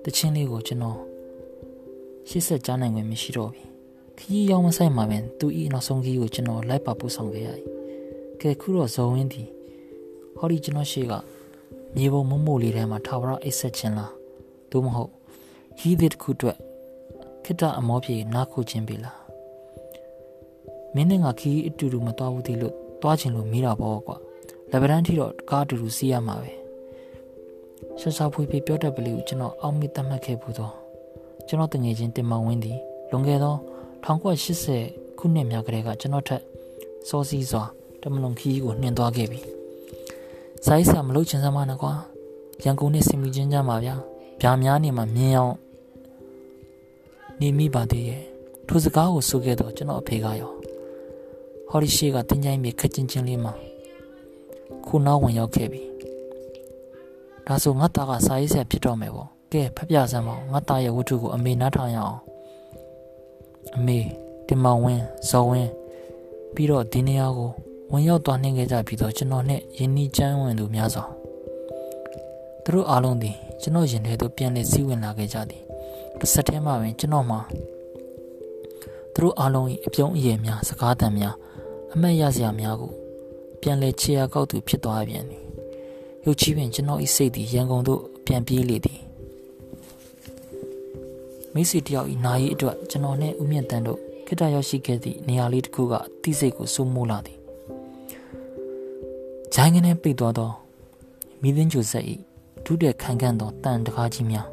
[0.03, 0.97] တချင်းလေးကိုကျွန်တော်
[2.29, 3.63] ရှစ်ဆက်ကြားနိုင်ခွင့်မရှိတော့ပြီ
[4.17, 7.49] ခကြီးရောက်မဆိုင်မှာပင်သူဤနောက်ဆုံးကြီးကိုကျွန်တော်လိုက်ပါပို့ဆောင်ခဲ့ရ၏
[8.41, 9.49] ကဲခုတော့ဇော်ဝင်းသည်
[10.39, 11.13] ဟောဒီကျွန်တော်ရှေ့က
[11.95, 14.11] မြေပုံမမို့လေးထဲမှာထာဝရအိတ်ဆက်ခြင်းလား
[14.71, 15.11] သို့မဟုတ်
[15.79, 16.57] ဟီးတဲ့တစ်ခုအတွက်
[17.43, 19.19] ခိတ္တအမောပြေနားခုခြင်းပြီလား
[20.95, 24.17] မင်းနဲ့ငါခီးအတူတူမတော်ဘူးဒီလို့တွားခြင်းလို့မိတာပေါ့ကွာ
[24.71, 26.51] လက်ဗရန်ထိတော့ကားအတူတူစီးရမှာပဲ
[27.99, 30.73] ဆက်စားဖွေးပြပြောတတ်ပလေးကိုကျွန်တော်အောက်မိတတ်မှတ်ခဲ့ဘူးတော့
[31.47, 32.77] ကျွန်တော်တငယ်ချင်းတင်မောင်ဝင်းသည်
[33.09, 33.55] လွန်ခဲ့သော
[34.05, 36.41] 1980ခုနှစ်များကတည်းကကျွန်တော်ထက်
[37.09, 37.63] စောစီးစွာ
[38.01, 39.58] တမလွန်ခီးကိုနှင်သွားခဲ့ပြီ
[40.65, 41.93] စာရေးဆရာမလုပ်ချင်စမ်းမနဲ့ကွာ
[42.63, 43.95] ရန်ကုန်နဲ့စင်မီချင်းကြမှာဗျာ
[44.41, 45.55] ဗျာများနေမှာမြင်အောင်
[47.39, 48.23] နေမိပါသေးရဲ့
[48.67, 50.51] ထိုစကားကိုဆိုခဲ့တော့ကျွန်တော်အဖေကရော
[51.69, 53.53] ဟော်ဒီရှိကတင်းကြိုင်းမြေခက်ချင်းချင်းလေးမှာ
[54.85, 55.81] ခုနောက်ဝင်ရောက်ခဲ့ပြီ
[57.47, 62.17] ဒါဆိုငါသားကစာရေးဆရာဖြစ်တော့မယ်ပေါ့ကဲဖက်ပြစမ်းပါငါသားရဲ့ဝတ္ထုကိုအမေနားထောင်ရအောင်
[63.75, 63.97] အမေ
[64.47, 65.69] တင်မောင်ဝင်းဇော်ဝင်း
[66.53, 67.51] ပြီးတော့ဒီနေရာကို
[67.91, 71.05] ဝင်ရောက်သွားနှင်းခဲ့ကြပြီးတော့ကျွန်တော်နဲ့ယင်းနီးချမ်းဝင်သူများစွာ
[72.63, 75.63] သူတို့အားလုံးသည်ကျွန်တော်ရင်ထဲသို့ပြန်လည်စီးဝင်လာခဲ့ကြသည်
[76.19, 77.39] တစ်ဆက်တည်းမှာပင်ကျွန်တော်မှာ
[79.13, 81.35] သူတို့အားလုံး၏အပြုံးအရည်များစကားသံများ
[81.93, 82.91] အမတ်ရစရာများကို
[83.61, 85.43] ပြန်လည်ခြေရာကောက်သူဖြစ်သွားပြန်သည်
[86.25, 88.99] ရုပ်ချီးပင်ကျွန်တော်၏စိတ်သည်ရန်ကုန်သို့ပြန်ပြေးလေသည်
[91.53, 97.38] မိစီတယောက်၏နာရီအတွက်ကျွန်တော်နှင့်ဦးမြင့်တန်းတို့ခိတ္တရောက်ရှိခဲ့သည့်နေရာလေးတစ်ခုကတိစိတ်ကိုစိုးမိုးလာသည်
[99.53, 100.51] ဂျိုင်းကနေပိတ်သွားသော
[101.41, 102.05] မိသင်းကျိုဆက်၏
[102.65, 104.47] ဒုတဲ့ခံကန်သောတန်တကားကြီးများ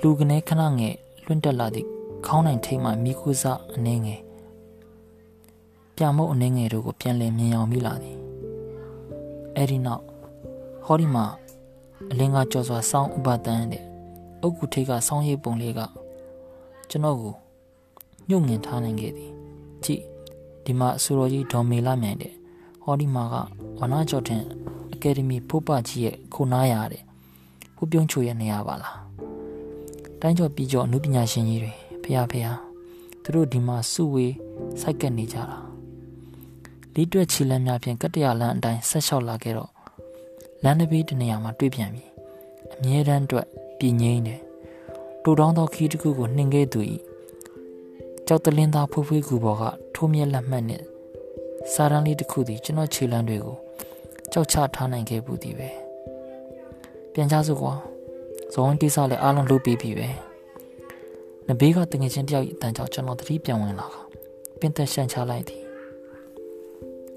[0.00, 1.88] လူကနေခဏငယ်လွင့်တက်လာသည့်
[2.26, 4.20] ခေါင်းနိုင်ထိတ်မှမိကူစားအနှင်းငယ်
[5.96, 8.16] ပြမုတ်အနှင်းငယ်တို့ကိုပြန်လည်မြင်အောင်မိလာသည်
[9.56, 10.04] အဲ့ဒီနောက်
[10.84, 11.24] ဟောဒီမှာ
[12.10, 13.84] အလင်းကကြော်စွာစောင်းဥပဒန်းတဲ့
[14.40, 15.80] အုတ်ကူထိတ်ကစောင်းရိပ်ပုံလေးက
[16.90, 17.34] ကျွန်တော်ကို
[18.28, 19.30] ညှို့ငင်ထားနိုင်ခဲ့သည်
[19.84, 20.02] ကြည့်
[20.64, 22.34] ဒီမှာအဆိုတော်ကြီးဒေါ်မေလာမြိုင်တဲ့
[22.82, 23.34] ဟောဒီမှာက
[23.78, 24.42] ဝနာကျော်တင်
[24.92, 27.02] အကယ်ဒမီဖိုးပကြီးရဲ့ခုနားရတဲ့
[27.76, 28.96] ဖူးပြုံးချိုရဲ့နေရာပါလား
[30.20, 32.46] တိုင်းကျော်ပြီးကျော်အမှုပညာရှင်ကြီးတွေဖះဖះ
[33.22, 34.34] သူတို့ဒီမှာစုဝေး
[34.80, 35.58] စိုက်ကက်နေကြတာ
[36.94, 39.70] လေးတွက်ချီလန်းများဖြင့်ကတ္တရလန်းအတိုင်းဆက်လျှောက်လာခဲ့တော့
[40.62, 42.04] လမ်းတစ်ဘေးတနေရာမှာတွေ့ပြန်ပြီ
[42.74, 43.46] အမြဲတမ်းအတွက်
[43.78, 44.40] ပြည်ငိမ့်တယ်
[45.22, 46.80] တူတောင်းသောခီးတစ်ခုကိုနှင်ခဲ့သူ၏
[48.26, 49.62] ကြောက်တလင်းသားဖွေးဖွေးကူပေါ်က
[49.94, 50.82] ထိုးမြက်လက်မှတ်နဲ့
[51.70, 53.56] စာရန်လေးတစ်ခုသည်ကျွန်တော်ခြေလမ်းတွေကို
[54.32, 55.68] ကြောက်ချထားနိုင်ခဲ့ဘူးသည်ပဲ
[57.12, 57.74] ပြန်ကြစို့ကွာ
[58.52, 60.08] ဇောင်းတိစားလည်းအားလုံးလုပ်ပြီးပြီပဲ
[61.48, 64.00] နဘေးကတငယ်ချင်းတယောက်အတန်ကြောင့်ကျွန်တော်သတိပြန်ဝင်လာတာ
[64.60, 65.62] ပင်သက်ရှန်ချလိုက်သည်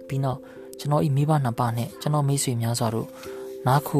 [0.07, 0.39] ပြီးတော့
[0.79, 3.07] ကျွန်တော်ဤမိဘနှစ်ပါးနဲ့ကျွန်တော်မိတ်ဆွေများစွာတို့
[3.67, 3.99] နားခု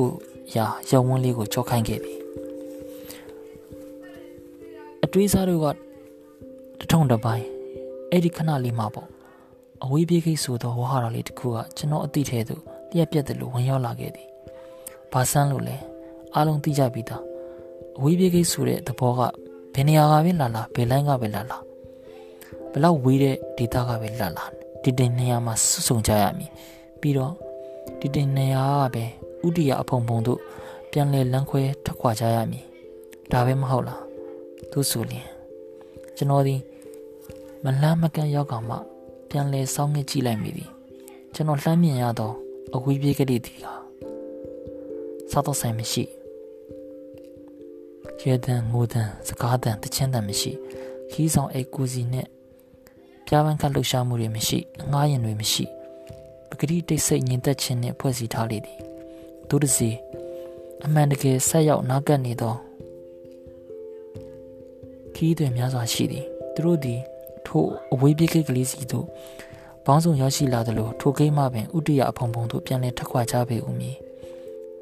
[0.55, 2.19] ရာရုံဝန်းလေးကိုကြောက်ခိုင်းခဲ့သည်
[5.03, 5.73] အတွေးစားတို့ကတ
[6.91, 7.45] ထုံတစ်ပိုင်း
[8.12, 9.08] အဲ့ဒီခဏလေးမှာပေါ့
[9.83, 12.61] အဝေးပြေးခိတ်ဆိုသောဝါဟာရလေးတစ်ခုကကျွန်တော်အတိထဲသို့
[12.93, 14.27] လျက်ပြက်တယ်လို့ဝင်ရောက်လာခဲ့သည်
[15.11, 15.77] ဘာဆန်းလို့လဲ
[16.33, 17.23] အားလုံးသိကြပြီးသား
[17.97, 19.21] အဝေးပြေးခိတ်ဆိုတဲ့သဘောက
[19.73, 21.57] ဘယ်နေရာကပဲလာလာဘယ်လိုင်းကပဲလာလာ
[22.71, 24.45] ဘယ်လောက်ဝေးတဲ့ဒေတာကပဲလာလာ
[24.83, 26.51] ဒီတင်နေရာမှာစွဆုံကြရမည်
[27.01, 27.33] ပြီးတော့
[27.99, 29.03] ဒီတင်နေရာကပဲ
[29.45, 30.39] ဥတီယအဖုံဖုံတို့
[30.91, 32.65] ပြန်လဲလန်းခွဲထွက်ခွာကြရမည်
[33.31, 34.01] ဒါပဲမဟုတ်လား
[34.71, 35.27] သူဆိုလျင်
[36.17, 36.55] ကျွန်တော်ဒီ
[37.63, 38.77] မလန်းမကန့်ရောက်ကောင်မှ
[39.38, 40.69] ပြန်လဲစောင်းငှက်ကြည့်လိုက်မိသည်
[41.34, 42.32] ကျွန်တော်လှမ်းမြင်ရသော
[42.76, 43.74] အဝေးပြေးကလေးသည်ဟာ
[45.32, 46.04] စားတော့ဆိုင်မရှိ
[48.21, 50.52] ရဲတန်ငိုတန်စကားတန်တချင်းတန်မရှိ
[51.12, 52.28] ခီးဆောင်အိတ်ကူစီနဲ့
[53.26, 54.60] ပြားပန်းကလှုပ်ရှားမှုတွေမရှိ
[54.91, 55.65] ငားရင်တွေမရှိ
[56.50, 58.80] ပဂတိတိတ်ဆိတ်ညင်သက်ခြင်းနဲ့ဖွဲ့စည်းထားလေသည်
[59.50, 59.89] သူတစီ
[60.86, 62.56] အမှန်တကယ်ဆက်ရောက်နောက်ကပ်နေသော
[65.15, 67.02] ခီးတွင်များစွာရှိသည်သူတို့သည်
[67.47, 69.05] ထိုအဝေးပြေးကိတ်ကလေးစီသို့
[69.86, 73.97] ဘောင်းဆောင်ရောက်ရှိလာသလိုထိုကိတ်မှပင်ဥတ္တရအဖုံဖုံသို့ပြန်လည်ထက်ခွာကြပေဦးမည်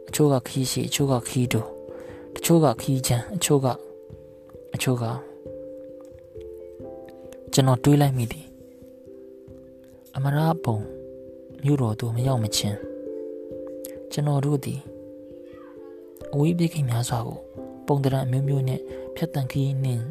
[0.07, 1.67] အချို့ကခီးရှိအချို့ကခီးတို့
[2.35, 3.67] တချို့ကခီးချမ်းအချို့က
[4.75, 5.03] အချို့က
[7.53, 8.45] ကျွန်တော်တွေးလိုက်မိသည်
[10.15, 10.77] အမရာပုံ
[11.63, 12.77] မြို့တော်သို့မရောက်မချင်း
[14.11, 14.79] ကျွန်တော်တို့သည်
[16.33, 17.39] အဝေးပြေးကိတ်များစွာကို
[17.87, 18.81] ပုံတရံအမျိုးမျိုးနှင့်
[19.15, 20.03] ဖြတ်တန်ခီးနှင့်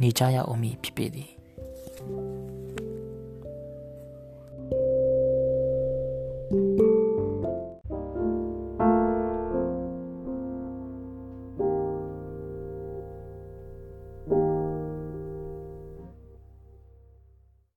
[0.00, 1.30] နေကြရအောင်မည်ဖြစ်ပေသည်
[2.00, 2.35] you